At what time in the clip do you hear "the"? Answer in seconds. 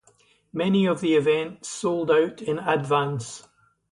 1.01-1.13